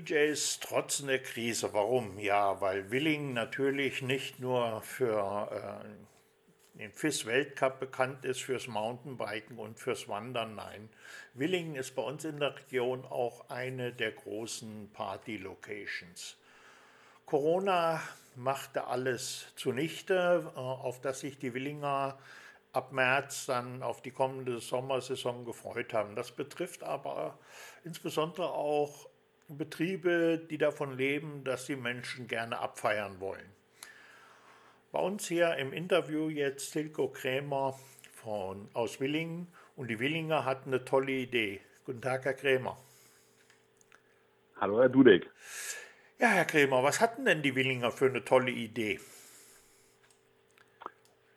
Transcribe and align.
DJs 0.00 0.60
trotzen 0.60 1.08
der 1.08 1.22
Krise. 1.22 1.72
Warum? 1.72 2.18
Ja, 2.18 2.60
weil 2.60 2.90
Willingen 2.90 3.34
natürlich 3.34 4.02
nicht 4.02 4.40
nur 4.40 4.80
für 4.82 5.82
äh, 5.84 6.78
den 6.78 6.92
FIS-Weltcup 6.92 7.80
bekannt 7.80 8.24
ist, 8.24 8.40
fürs 8.40 8.66
Mountainbiken 8.66 9.58
und 9.58 9.78
fürs 9.78 10.08
Wandern. 10.08 10.54
Nein, 10.54 10.88
Willingen 11.34 11.76
ist 11.76 11.94
bei 11.94 12.02
uns 12.02 12.24
in 12.24 12.40
der 12.40 12.56
Region 12.56 13.04
auch 13.04 13.50
eine 13.50 13.92
der 13.92 14.12
großen 14.12 14.90
Party-Locations. 14.92 16.36
Corona 17.26 18.00
machte 18.36 18.86
alles 18.86 19.46
zunichte, 19.56 20.50
äh, 20.54 20.58
auf 20.58 21.00
das 21.00 21.20
sich 21.20 21.38
die 21.38 21.52
Willinger 21.52 22.18
ab 22.72 22.92
März 22.92 23.46
dann 23.46 23.82
auf 23.82 24.00
die 24.00 24.12
kommende 24.12 24.60
Sommersaison 24.60 25.44
gefreut 25.44 25.92
haben. 25.92 26.14
Das 26.14 26.30
betrifft 26.30 26.84
aber 26.84 27.38
insbesondere 27.84 28.52
auch 28.52 29.09
Betriebe, 29.56 30.38
die 30.38 30.58
davon 30.58 30.96
leben, 30.96 31.44
dass 31.44 31.66
die 31.66 31.76
Menschen 31.76 32.28
gerne 32.28 32.58
abfeiern 32.58 33.20
wollen. 33.20 33.50
Bei 34.92 35.00
uns 35.00 35.26
hier 35.26 35.56
im 35.56 35.72
Interview 35.72 36.28
jetzt 36.28 36.72
Silko 36.72 37.08
Krämer 37.08 37.78
von, 38.12 38.68
aus 38.74 39.00
Willingen 39.00 39.48
und 39.76 39.88
die 39.88 39.98
Willinger 39.98 40.44
hatten 40.44 40.70
eine 40.70 40.84
tolle 40.84 41.12
Idee. 41.12 41.60
Guten 41.84 42.02
Tag, 42.02 42.24
Herr 42.24 42.34
Krämer. 42.34 42.76
Hallo, 44.60 44.80
Herr 44.80 44.88
Dudek. 44.88 45.30
Ja, 46.18 46.28
Herr 46.28 46.44
Krämer, 46.44 46.82
was 46.82 47.00
hatten 47.00 47.24
denn 47.24 47.42
die 47.42 47.54
Willinger 47.54 47.90
für 47.90 48.06
eine 48.06 48.24
tolle 48.24 48.50
Idee? 48.50 49.00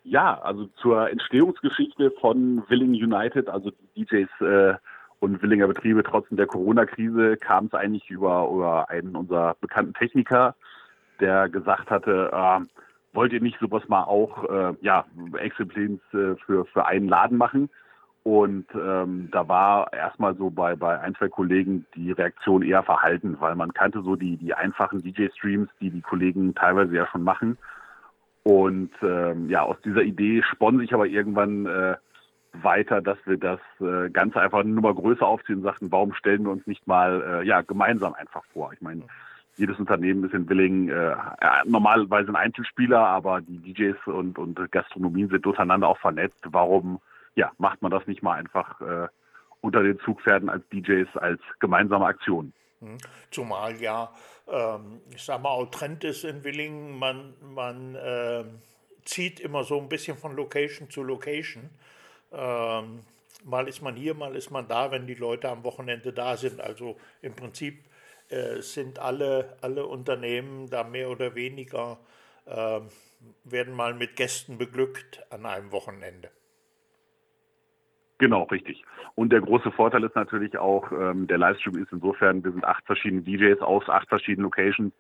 Ja, 0.04 0.42
also 0.42 0.66
zur 0.82 1.10
Entstehungsgeschichte 1.10 2.12
von 2.20 2.68
Willing 2.70 2.92
United, 2.92 3.48
also 3.48 3.72
die 3.72 4.06
DJs 4.06 4.30
äh, 4.42 4.74
und 5.24 5.42
Willinger 5.42 5.68
Betriebe 5.68 6.04
trotz 6.04 6.28
der 6.32 6.48
Corona-Krise, 6.48 7.38
kam 7.38 7.68
es 7.68 7.74
eigentlich 7.74 8.10
über, 8.10 8.50
über 8.52 8.90
einen 8.90 9.16
unserer 9.16 9.56
bekannten 9.62 9.94
Techniker, 9.94 10.54
der 11.22 11.48
gesagt 11.48 11.90
hatte, 11.90 12.30
äh, 12.34 12.60
wollt 13.14 13.32
ihr 13.32 13.40
nicht 13.40 13.58
sowas 13.62 13.88
mal 13.88 14.04
auch, 14.04 14.44
äh, 14.44 14.74
ja, 14.82 15.06
Exemplins 15.38 16.02
äh, 16.14 16.36
für, 16.46 16.66
für 16.66 16.86
einen 16.88 17.08
Laden 17.08 17.38
machen? 17.38 17.70
Und 18.24 18.66
ähm, 18.76 19.30
da 19.32 19.48
war 19.48 19.94
erstmal 19.94 20.36
so 20.36 20.50
bei, 20.50 20.76
bei 20.76 21.00
ein, 21.00 21.16
zwei 21.16 21.30
Kollegen 21.30 21.86
die 21.96 22.12
Reaktion 22.12 22.62
eher 22.62 22.84
verhalten, 22.84 23.38
weil 23.40 23.56
man 23.56 23.74
kannte 23.74 24.02
so 24.02 24.18
die, 24.18 24.36
die 24.36 24.54
einfachen 24.54 25.04
DJ-Streams, 25.04 25.70
die 25.80 25.90
die 25.90 26.02
Kollegen 26.02 26.54
teilweise 26.54 26.96
ja 26.96 27.08
schon 27.08 27.24
machen. 27.24 27.58
Und 28.44 28.92
ähm, 29.02 29.50
ja, 29.50 29.62
aus 29.62 29.78
dieser 29.86 30.02
Idee 30.02 30.44
sponnen 30.44 30.82
sich 30.82 30.94
aber 30.94 31.08
irgendwann 31.08 31.66
äh, 31.66 31.96
weiter, 32.54 33.02
dass 33.02 33.18
wir 33.26 33.38
das 33.38 33.60
äh, 33.80 34.10
Ganze 34.10 34.40
einfach 34.40 34.60
eine 34.60 34.70
Nummer 34.70 34.94
größer 34.94 35.26
aufziehen 35.26 35.58
und 35.58 35.64
sagten, 35.64 35.92
warum 35.92 36.14
stellen 36.14 36.44
wir 36.44 36.52
uns 36.52 36.66
nicht 36.68 36.86
mal 36.88 37.42
äh, 37.42 37.48
ja 37.48 37.62
gemeinsam 37.62 38.14
einfach 38.14 38.44
vor? 38.54 38.72
Ich 38.74 38.82
meine, 38.82 39.04
jedes 39.56 39.80
Unternehmen 39.80 40.24
ist 40.24 40.34
in 40.34 40.50
Willingen 40.50 40.90
äh, 40.90 41.16
normalerweise 41.66 42.30
ein 42.30 42.36
Einzelspieler, 42.36 43.00
aber 43.00 43.42
die 43.42 43.60
DJs 43.60 43.98
und, 44.08 44.38
und 44.38 44.72
Gastronomien 44.72 45.30
sind 45.30 45.46
untereinander 45.46 45.88
auch 45.88 46.00
vernetzt. 46.00 46.40
Warum 46.46 47.00
ja, 47.36 47.52
macht 47.58 47.82
man 47.82 47.92
das 47.92 48.06
nicht 48.08 48.24
mal 48.24 48.38
einfach 48.38 48.80
äh, 48.82 49.08
unter 49.62 49.84
den 49.84 50.00
Zugpferden 50.00 50.50
als 50.50 50.64
DJs 50.70 51.16
als 51.18 51.42
gemeinsame 51.60 52.06
Aktion? 52.06 52.54
Hm. 52.80 52.98
Zumal 53.32 53.80
ja, 53.82 54.12
ähm, 54.48 55.02
ich 55.14 55.24
sag 55.24 55.42
mal, 55.42 55.50
auch 55.50 55.70
Trend 55.72 56.04
ist 56.04 56.24
in 56.24 56.44
Willingen, 56.44 56.98
man, 56.98 57.34
man 57.42 57.96
äh, 57.96 58.44
zieht 59.06 59.40
immer 59.40 59.64
so 59.64 59.80
ein 59.80 59.90
bisschen 59.90 60.18
von 60.18 60.36
Location 60.36 60.90
zu 60.90 61.04
Location. 61.04 61.70
Ähm, 62.34 63.00
mal 63.46 63.68
ist 63.68 63.82
man 63.82 63.96
hier, 63.96 64.14
mal 64.14 64.36
ist 64.36 64.52
man 64.52 64.68
da, 64.68 64.92
wenn 64.92 65.08
die 65.08 65.16
Leute 65.16 65.50
am 65.50 65.64
Wochenende 65.64 66.14
da 66.14 66.36
sind. 66.38 66.60
Also 66.62 66.98
im 67.22 67.36
Prinzip 67.36 67.84
äh, 68.30 68.62
sind 68.62 69.00
alle, 69.00 69.58
alle 69.62 69.86
Unternehmen 69.86 70.70
da 70.70 70.84
mehr 70.84 71.10
oder 71.10 71.36
weniger, 71.36 71.98
äh, 72.46 72.80
werden 73.44 73.74
mal 73.76 73.94
mit 73.94 74.16
Gästen 74.16 74.58
beglückt 74.58 75.24
an 75.30 75.46
einem 75.46 75.72
Wochenende. 75.72 76.30
Genau, 78.18 78.44
richtig. 78.44 78.84
Und 79.16 79.32
der 79.32 79.42
große 79.42 79.72
Vorteil 79.72 80.04
ist 80.04 80.16
natürlich 80.16 80.58
auch, 80.58 80.92
ähm, 80.92 81.28
der 81.28 81.38
Livestream 81.38 81.78
ist 81.78 81.92
insofern, 81.92 82.44
wir 82.44 82.52
sind 82.52 82.64
acht 82.64 82.86
verschiedene 82.86 83.22
DJs 83.22 83.62
aus 83.62 83.88
acht 83.90 84.08
verschiedenen 84.08 84.46
Locations, 84.46 84.94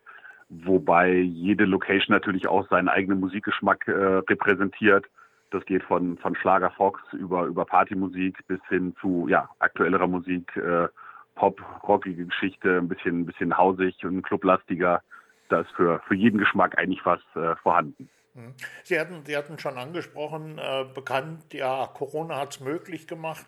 wobei 0.49 1.13
jede 1.13 1.65
Location 1.65 2.13
natürlich 2.13 2.47
auch 2.47 2.67
seinen 2.69 2.89
eigenen 2.89 3.19
Musikgeschmack 3.19 3.87
äh, 3.87 3.91
repräsentiert. 3.91 5.05
Das 5.53 5.63
geht 5.65 5.83
von, 5.83 6.17
von 6.17 6.35
Schlager 6.35 6.71
Fox 6.71 6.99
über, 7.13 7.43
über 7.43 7.63
Partymusik 7.63 8.39
bis 8.47 8.59
hin 8.69 8.95
zu 8.99 9.27
ja, 9.29 9.47
aktuellerer 9.59 10.07
Musik, 10.07 10.55
äh, 10.57 10.87
Pop, 11.35 11.61
rockige 11.87 12.25
Geschichte, 12.25 12.79
ein 12.79 12.87
bisschen, 12.87 13.27
bisschen 13.27 13.55
hausig 13.55 14.03
und 14.03 14.23
clublastiger. 14.23 15.03
Da 15.49 15.61
ist 15.61 15.69
für, 15.75 15.99
für 16.07 16.15
jeden 16.15 16.39
Geschmack 16.39 16.77
eigentlich 16.79 17.05
was 17.05 17.19
äh, 17.35 17.55
vorhanden. 17.57 18.09
Hm. 18.33 18.55
Sie 18.83 18.99
hatten, 18.99 19.23
Sie 19.25 19.37
hatten 19.37 19.59
schon 19.59 19.77
angesprochen, 19.77 20.57
äh, 20.57 20.85
bekannt, 20.91 21.53
ja, 21.53 21.85
Corona 21.85 22.39
hat 22.39 22.55
es 22.55 22.59
möglich 22.59 23.07
gemacht, 23.07 23.45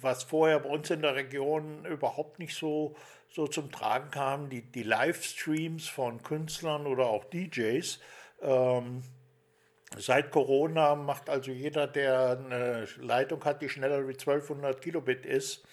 was 0.00 0.22
vorher 0.22 0.60
bei 0.60 0.70
uns 0.70 0.88
in 0.88 1.02
der 1.02 1.14
Region 1.14 1.84
überhaupt 1.84 2.38
nicht 2.38 2.56
so, 2.56 2.96
so 3.28 3.46
zum 3.46 3.70
Tragen 3.70 4.10
kam, 4.10 4.48
die, 4.48 4.62
die 4.62 4.82
Livestreams 4.82 5.88
von 5.88 6.22
Künstlern 6.22 6.86
oder 6.86 7.04
auch 7.04 7.24
DJs. 7.26 8.00
Ähm, 8.40 9.02
seit 9.96 10.30
Corona 10.30 10.94
macht 10.94 11.30
also 11.30 11.50
jeder, 11.50 11.86
der 11.86 12.38
eine 12.38 12.86
Leitung 13.00 13.44
hat, 13.44 13.62
die 13.62 13.68
schneller 13.68 14.06
wie 14.06 14.12
1200 14.12 14.80
Kilobit 14.80 15.24
ist, 15.24 15.64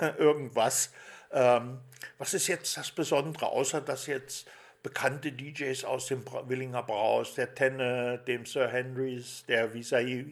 irgendwas. 0.18 0.92
Ähm, 1.30 1.80
was 2.16 2.34
ist 2.34 2.46
jetzt 2.46 2.76
das 2.76 2.90
Besondere, 2.90 3.46
außer 3.46 3.80
dass 3.80 4.06
jetzt 4.06 4.48
bekannte 4.82 5.32
DJs 5.32 5.84
aus 5.84 6.06
dem 6.06 6.24
Willinger 6.46 6.82
Braus, 6.82 7.34
der 7.34 7.54
Tenne, 7.54 8.18
dem 8.26 8.46
Sir 8.46 8.68
Henrys, 8.68 9.44
der 9.46 9.74
Visai, 9.74 10.26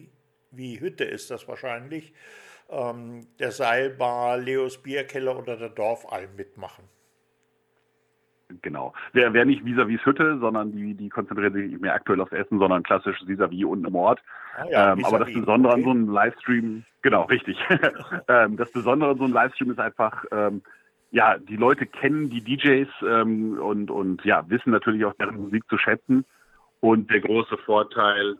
wie 0.51 0.79
Hütte 0.79 1.03
ist 1.03 1.29
das 1.29 1.47
wahrscheinlich, 1.47 2.13
ähm, 2.69 3.27
der 3.39 3.51
Seilbar, 3.51 4.37
Leos 4.37 4.81
Bierkeller 4.81 5.37
oder 5.37 5.57
der 5.57 5.69
Dorfalm 5.69 6.35
mitmachen. 6.35 6.85
Genau. 8.61 8.93
Wer, 9.11 9.33
wer 9.33 9.43
nicht 9.43 9.65
vis-à-vis 9.65 10.05
Hütte, 10.05 10.37
sondern 10.39 10.71
die, 10.71 10.93
die 10.93 11.09
konzentrieren 11.09 11.53
sich 11.53 11.69
nicht 11.69 11.81
mehr 11.81 11.93
aktuell 11.93 12.21
aufs 12.21 12.31
Essen, 12.31 12.59
sondern 12.59 12.83
klassisch 12.83 13.21
vis-à-vis 13.25 13.65
unten 13.65 13.85
im 13.85 13.95
Ort. 13.95 14.21
Ah 14.55 14.65
ja, 14.69 14.93
ähm, 14.93 15.03
aber 15.03 15.19
das 15.19 15.33
Besondere 15.33 15.73
okay. 15.73 15.81
an 15.81 15.83
so 15.83 15.91
einem 15.91 16.09
Livestream, 16.09 16.85
genau, 17.01 17.23
richtig. 17.23 17.57
ähm, 18.29 18.55
das 18.55 18.71
Besondere 18.71 19.11
an 19.11 19.17
so 19.17 19.25
einem 19.25 19.33
Livestream 19.33 19.71
ist 19.71 19.79
einfach, 19.79 20.23
ähm, 20.31 20.61
ja, 21.11 21.37
die 21.37 21.57
Leute 21.57 21.85
kennen 21.85 22.29
die 22.29 22.41
DJs 22.41 22.89
ähm, 23.01 23.59
und, 23.59 23.91
und 23.91 24.23
ja, 24.23 24.49
wissen 24.49 24.71
natürlich 24.71 25.03
auch 25.03 25.13
deren 25.15 25.41
Musik 25.41 25.63
zu 25.69 25.77
schätzen. 25.77 26.25
Und 26.79 27.11
der 27.11 27.21
große 27.21 27.57
Vorteil 27.57 28.37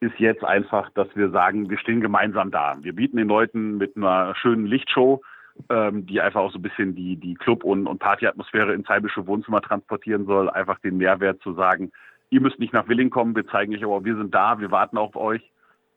ist 0.00 0.18
jetzt 0.18 0.44
einfach, 0.44 0.90
dass 0.90 1.08
wir 1.14 1.30
sagen, 1.30 1.68
wir 1.68 1.78
stehen 1.78 2.00
gemeinsam 2.00 2.50
da. 2.50 2.76
Wir 2.80 2.94
bieten 2.94 3.16
den 3.16 3.28
Leuten 3.28 3.76
mit 3.78 3.96
einer 3.96 4.34
schönen 4.36 4.66
Lichtshow, 4.66 5.22
ähm, 5.70 6.06
die 6.06 6.20
einfach 6.20 6.40
auch 6.40 6.52
so 6.52 6.58
ein 6.58 6.62
bisschen 6.62 6.94
die, 6.94 7.16
die 7.16 7.34
Club- 7.34 7.64
und, 7.64 7.86
und 7.86 7.98
Partyatmosphäre 7.98 8.74
ins 8.74 8.88
heibische 8.88 9.26
Wohnzimmer 9.26 9.62
transportieren 9.62 10.26
soll, 10.26 10.50
einfach 10.50 10.78
den 10.80 10.96
Mehrwert 10.96 11.40
zu 11.42 11.54
sagen, 11.54 11.92
ihr 12.30 12.40
müsst 12.40 12.58
nicht 12.58 12.72
nach 12.72 12.88
Willing 12.88 13.10
kommen, 13.10 13.36
wir 13.36 13.46
zeigen 13.46 13.74
euch 13.74 13.84
aber, 13.84 14.04
wir 14.04 14.16
sind 14.16 14.34
da, 14.34 14.58
wir 14.58 14.70
warten 14.70 14.98
auf 14.98 15.14
euch 15.16 15.42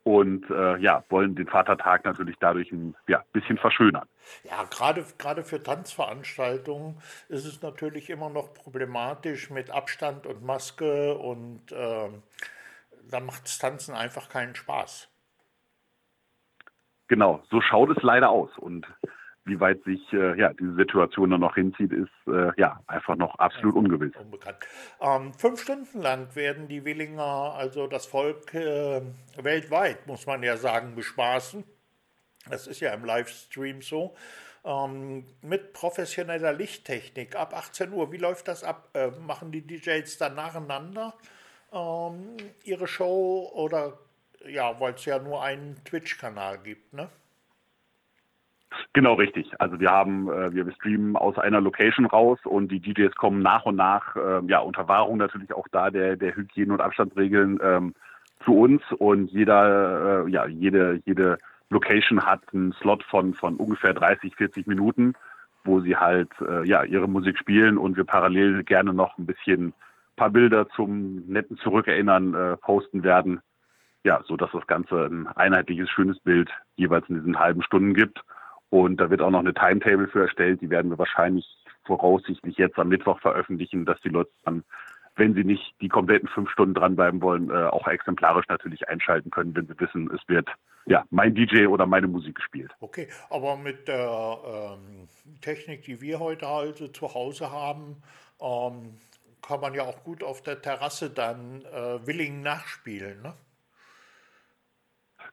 und 0.04 0.50
äh, 0.50 0.78
ja, 0.78 1.04
wollen 1.10 1.36
den 1.36 1.48
Vatertag 1.48 2.06
natürlich 2.06 2.38
dadurch 2.40 2.72
ein 2.72 2.96
ja, 3.08 3.24
bisschen 3.34 3.58
verschönern. 3.58 4.08
Ja, 4.44 4.64
gerade, 4.70 5.06
gerade 5.18 5.44
für 5.44 5.62
Tanzveranstaltungen 5.62 6.98
ist 7.28 7.46
es 7.46 7.62
natürlich 7.62 8.10
immer 8.10 8.30
noch 8.30 8.54
problematisch 8.54 9.50
mit 9.50 9.70
Abstand 9.70 10.26
und 10.26 10.44
Maske 10.44 11.18
und 11.18 11.72
äh, 11.72 12.10
da 13.10 13.20
macht 13.20 13.44
das 13.44 13.58
Tanzen 13.58 13.96
einfach 13.96 14.30
keinen 14.30 14.56
Spaß. 14.56 15.10
Genau, 17.08 17.42
so 17.50 17.62
schaut 17.62 17.96
es 17.96 18.04
leider 18.04 18.30
aus. 18.30 18.58
Und 18.58 18.86
wie 19.48 19.60
weit 19.60 19.84
sich 19.84 20.02
äh, 20.14 20.38
ja, 20.40 20.54
diese 20.54 20.76
Situation 20.76 21.32
dann 21.32 21.42
noch 21.42 21.56
hinzieht, 21.56 21.92
ist 21.92 22.10
äh, 22.28 22.52
ja 22.58 22.82
einfach 22.88 23.16
noch 23.16 23.36
absolut 23.36 23.76
ja, 23.76 23.80
ungewiss. 23.80 24.16
Unbekannt. 24.16 24.58
Ähm, 25.02 25.34
fünf 25.34 25.62
Stunden 25.62 26.02
lang 26.02 26.36
werden 26.36 26.68
die 26.68 26.86
Willinger, 26.86 27.56
also 27.56 27.88
das 27.88 28.06
Volk 28.06 28.54
äh, 28.54 29.02
weltweit, 29.42 30.06
muss 30.08 30.26
man 30.26 30.44
ja 30.44 30.58
sagen, 30.58 30.96
bespaßen. 30.96 31.64
Das 32.50 32.68
ist 32.68 32.80
ja 32.80 32.94
im 32.94 33.06
Livestream 33.06 33.82
so. 33.82 34.16
Ähm, 34.64 35.26
mit 35.42 35.74
professioneller 35.74 36.54
Lichttechnik 36.54 37.36
ab 37.36 37.56
18 37.56 37.94
Uhr. 37.94 38.12
Wie 38.12 38.18
läuft 38.18 38.48
das 38.48 38.64
ab? 38.64 38.90
Äh, 38.94 39.12
machen 39.26 39.52
die 39.52 39.66
DJs 39.66 40.18
dann 40.18 40.36
nacheinander 40.36 41.14
ähm, 41.72 42.38
ihre 42.64 42.88
Show 42.88 43.50
oder 43.54 43.98
ja, 44.48 44.80
weil 44.80 44.94
es 44.94 45.06
ja 45.06 45.20
nur 45.20 45.42
einen 45.42 45.84
Twitch-Kanal 45.84 46.60
gibt, 46.60 46.94
ne? 46.94 47.10
Genau 48.94 49.14
richtig. 49.14 49.52
Also 49.60 49.80
wir 49.80 49.90
haben, 49.92 50.30
äh, 50.30 50.54
wir 50.54 50.72
streamen 50.72 51.16
aus 51.16 51.38
einer 51.38 51.62
Location 51.62 52.06
raus 52.06 52.40
und 52.46 52.72
die 52.72 52.80
DJs 52.80 53.14
kommen 53.16 53.42
nach 53.42 53.66
und 53.66 53.76
nach, 53.76 54.16
äh, 54.16 54.42
ja 54.48 54.60
unter 54.60 54.88
Wahrung 54.88 55.18
natürlich 55.18 55.54
auch 55.54 55.68
da 55.72 55.92
der 55.92 56.16
der 56.16 56.36
Hygiene- 56.36 56.74
und 56.74 56.82
Abstandsregeln 56.82 57.60
ähm, 57.62 57.94
zu 58.44 58.58
uns 58.58 58.82
und 58.98 59.30
jeder, 59.32 60.26
äh, 60.26 60.32
ja 60.32 60.48
jede 60.48 61.00
jede 61.06 61.38
Location 61.70 62.26
hat 62.26 62.42
einen 62.54 62.74
Slot 62.74 63.04
von 63.04 63.34
von 63.36 63.58
ungefähr 63.58 63.94
30, 63.94 64.36
40 64.36 64.66
Minuten, 64.68 65.14
wo 65.64 65.80
sie 65.82 65.96
halt 65.96 66.32
äh, 66.42 66.68
ja 66.68 66.84
ihre 66.84 67.08
Musik 67.08 67.38
spielen 67.38 67.78
und 67.78 67.98
wir 67.98 68.06
parallel 68.06 68.64
gerne 68.64 68.94
noch 68.94 69.18
ein 69.18 69.28
bisschen 69.28 69.74
paar 70.16 70.32
Bilder 70.32 70.68
zum 70.70 71.24
netten 71.28 71.58
Zurückerinnern 71.58 72.34
äh, 72.34 72.58
posten 72.58 73.04
werden. 73.04 73.42
Ja, 74.04 74.22
so 74.26 74.38
dass 74.38 74.52
das 74.52 74.68
Ganze 74.68 75.06
ein 75.06 75.28
einheitliches, 75.28 75.90
schönes 75.90 76.20
Bild 76.20 76.50
jeweils 76.76 77.08
in 77.10 77.16
diesen 77.16 77.40
halben 77.40 77.62
Stunden 77.62 77.94
gibt. 77.94 78.24
Und 78.70 78.98
da 78.98 79.10
wird 79.10 79.22
auch 79.22 79.30
noch 79.30 79.40
eine 79.40 79.54
Timetable 79.54 80.08
für 80.08 80.24
erstellt. 80.24 80.62
Die 80.62 80.70
werden 80.70 80.92
wir 80.92 80.98
wahrscheinlich 80.98 81.46
voraussichtlich 81.86 82.58
jetzt 82.58 82.78
am 82.78 82.90
Mittwoch 82.90 83.20
veröffentlichen, 83.22 83.86
dass 83.86 84.00
die 84.02 84.10
Leute 84.10 84.32
dann, 84.44 84.64
wenn 85.16 85.34
sie 85.34 85.44
nicht 85.44 85.74
die 85.82 85.88
kompletten 85.88 86.28
fünf 86.28 86.50
Stunden 86.52 86.74
dranbleiben 86.74 87.22
wollen, 87.22 87.50
äh, 87.50 87.54
auch 87.54 87.88
exemplarisch 87.88 88.48
natürlich 88.50 88.88
einschalten 88.90 89.32
können, 89.32 89.56
wenn 89.56 89.68
sie 89.68 89.80
wissen, 89.80 90.12
es 90.14 90.22
wird 90.28 90.50
ja 90.86 91.06
mein 91.10 91.34
DJ 91.34 91.68
oder 91.68 91.86
meine 91.86 92.08
Musik 92.08 92.36
gespielt. 92.36 92.72
Okay, 92.82 93.08
aber 93.30 93.58
mit 93.58 93.88
der 93.88 94.38
ähm, 94.46 95.08
Technik, 95.42 95.84
die 95.84 96.02
wir 96.02 96.20
heute 96.20 96.48
also 96.48 96.88
zu 96.90 97.14
Hause 97.14 97.52
haben, 97.52 98.04
ähm, 98.42 98.98
kann 99.42 99.62
man 99.62 99.74
ja 99.74 99.84
auch 99.84 100.04
gut 100.04 100.24
auf 100.24 100.42
der 100.42 100.62
Terrasse 100.62 101.10
dann 101.10 101.64
äh, 101.74 102.06
Willing 102.06 102.42
nachspielen. 102.42 103.22
Ne? 103.22 103.34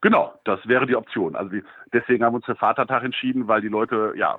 Genau, 0.04 0.34
das 0.44 0.60
wäre 0.68 0.84
die 0.84 0.96
Option. 0.96 1.34
Also 1.34 1.56
deswegen 1.94 2.22
haben 2.22 2.34
wir 2.34 2.36
uns 2.36 2.44
für 2.44 2.56
Vatertag 2.56 3.04
entschieden, 3.04 3.48
weil 3.48 3.62
die 3.62 3.68
Leute 3.68 4.12
ja 4.16 4.36